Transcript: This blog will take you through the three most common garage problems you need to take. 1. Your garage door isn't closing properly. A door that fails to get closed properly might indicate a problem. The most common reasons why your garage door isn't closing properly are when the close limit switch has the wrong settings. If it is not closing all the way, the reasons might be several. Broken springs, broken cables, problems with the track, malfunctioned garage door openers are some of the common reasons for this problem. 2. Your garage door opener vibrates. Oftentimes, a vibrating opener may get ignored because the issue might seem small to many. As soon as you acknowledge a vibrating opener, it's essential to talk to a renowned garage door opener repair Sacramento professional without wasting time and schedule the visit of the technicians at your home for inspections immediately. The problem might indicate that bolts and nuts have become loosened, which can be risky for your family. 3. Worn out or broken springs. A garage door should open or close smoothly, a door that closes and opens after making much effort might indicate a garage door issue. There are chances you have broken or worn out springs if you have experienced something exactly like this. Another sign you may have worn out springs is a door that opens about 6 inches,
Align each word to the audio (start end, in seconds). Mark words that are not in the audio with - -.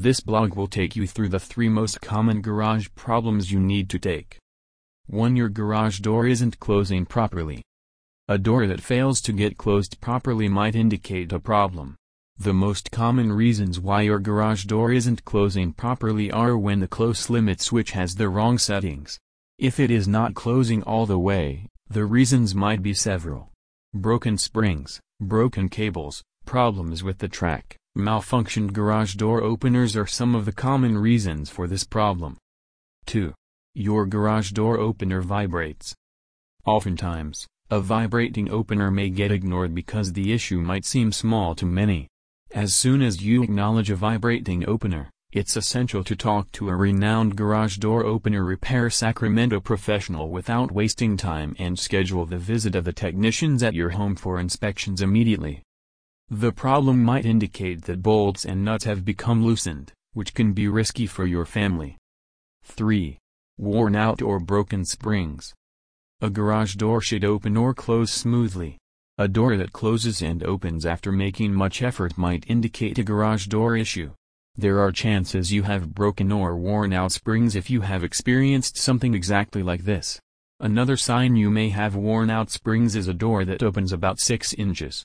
This 0.00 0.20
blog 0.20 0.54
will 0.54 0.68
take 0.68 0.94
you 0.94 1.08
through 1.08 1.30
the 1.30 1.40
three 1.40 1.68
most 1.68 2.00
common 2.00 2.40
garage 2.40 2.86
problems 2.94 3.50
you 3.50 3.58
need 3.58 3.90
to 3.90 3.98
take. 3.98 4.38
1. 5.08 5.34
Your 5.34 5.48
garage 5.48 5.98
door 5.98 6.24
isn't 6.24 6.60
closing 6.60 7.04
properly. 7.04 7.62
A 8.28 8.38
door 8.38 8.68
that 8.68 8.80
fails 8.80 9.20
to 9.22 9.32
get 9.32 9.58
closed 9.58 10.00
properly 10.00 10.48
might 10.48 10.76
indicate 10.76 11.32
a 11.32 11.40
problem. 11.40 11.96
The 12.38 12.54
most 12.54 12.92
common 12.92 13.32
reasons 13.32 13.80
why 13.80 14.02
your 14.02 14.20
garage 14.20 14.66
door 14.66 14.92
isn't 14.92 15.24
closing 15.24 15.72
properly 15.72 16.30
are 16.30 16.56
when 16.56 16.78
the 16.78 16.86
close 16.86 17.28
limit 17.28 17.60
switch 17.60 17.90
has 17.90 18.14
the 18.14 18.28
wrong 18.28 18.56
settings. 18.56 19.18
If 19.58 19.80
it 19.80 19.90
is 19.90 20.06
not 20.06 20.34
closing 20.34 20.84
all 20.84 21.06
the 21.06 21.18
way, 21.18 21.66
the 21.90 22.04
reasons 22.04 22.54
might 22.54 22.82
be 22.82 22.94
several. 22.94 23.50
Broken 23.92 24.38
springs, 24.38 25.00
broken 25.20 25.68
cables, 25.68 26.22
problems 26.46 27.02
with 27.02 27.18
the 27.18 27.26
track, 27.26 27.74
malfunctioned 27.98 28.72
garage 28.72 29.14
door 29.14 29.42
openers 29.42 29.96
are 29.96 30.06
some 30.06 30.34
of 30.34 30.44
the 30.44 30.52
common 30.52 30.96
reasons 30.96 31.50
for 31.50 31.66
this 31.66 31.84
problem. 31.84 32.38
2. 33.06 33.34
Your 33.74 34.06
garage 34.06 34.52
door 34.52 34.78
opener 34.78 35.20
vibrates. 35.20 35.94
Oftentimes, 36.64 37.46
a 37.70 37.80
vibrating 37.80 38.50
opener 38.50 38.90
may 38.90 39.10
get 39.10 39.32
ignored 39.32 39.74
because 39.74 40.12
the 40.12 40.32
issue 40.32 40.60
might 40.60 40.84
seem 40.84 41.12
small 41.12 41.54
to 41.54 41.66
many. 41.66 42.08
As 42.52 42.74
soon 42.74 43.02
as 43.02 43.22
you 43.22 43.42
acknowledge 43.42 43.90
a 43.90 43.96
vibrating 43.96 44.66
opener, 44.68 45.10
it's 45.30 45.56
essential 45.56 46.02
to 46.04 46.16
talk 46.16 46.50
to 46.52 46.70
a 46.70 46.76
renowned 46.76 47.36
garage 47.36 47.76
door 47.76 48.06
opener 48.06 48.42
repair 48.42 48.88
Sacramento 48.88 49.60
professional 49.60 50.30
without 50.30 50.72
wasting 50.72 51.18
time 51.18 51.54
and 51.58 51.78
schedule 51.78 52.24
the 52.24 52.38
visit 52.38 52.74
of 52.74 52.84
the 52.84 52.92
technicians 52.94 53.62
at 53.62 53.74
your 53.74 53.90
home 53.90 54.16
for 54.16 54.40
inspections 54.40 55.02
immediately. 55.02 55.62
The 56.30 56.52
problem 56.52 57.02
might 57.02 57.24
indicate 57.24 57.82
that 57.82 58.02
bolts 58.02 58.44
and 58.44 58.62
nuts 58.62 58.84
have 58.84 59.04
become 59.04 59.44
loosened, 59.44 59.92
which 60.12 60.34
can 60.34 60.52
be 60.52 60.68
risky 60.68 61.06
for 61.06 61.24
your 61.24 61.46
family. 61.46 61.96
3. 62.64 63.18
Worn 63.56 63.96
out 63.96 64.20
or 64.20 64.38
broken 64.38 64.84
springs. 64.84 65.54
A 66.20 66.28
garage 66.28 66.74
door 66.74 67.00
should 67.00 67.24
open 67.24 67.56
or 67.56 67.72
close 67.72 68.12
smoothly, 68.12 68.76
a 69.16 69.26
door 69.26 69.56
that 69.56 69.72
closes 69.72 70.20
and 70.20 70.44
opens 70.44 70.84
after 70.84 71.10
making 71.10 71.54
much 71.54 71.82
effort 71.82 72.18
might 72.18 72.44
indicate 72.46 72.98
a 72.98 73.02
garage 73.02 73.46
door 73.46 73.74
issue. 73.74 74.12
There 74.54 74.80
are 74.80 74.92
chances 74.92 75.52
you 75.52 75.62
have 75.62 75.94
broken 75.94 76.30
or 76.30 76.56
worn 76.56 76.92
out 76.92 77.12
springs 77.12 77.56
if 77.56 77.70
you 77.70 77.80
have 77.80 78.04
experienced 78.04 78.76
something 78.76 79.14
exactly 79.14 79.62
like 79.62 79.84
this. 79.84 80.20
Another 80.60 80.96
sign 80.96 81.36
you 81.36 81.50
may 81.50 81.70
have 81.70 81.94
worn 81.94 82.30
out 82.30 82.50
springs 82.50 82.96
is 82.96 83.08
a 83.08 83.14
door 83.14 83.44
that 83.44 83.62
opens 83.62 83.92
about 83.92 84.20
6 84.20 84.52
inches, 84.54 84.96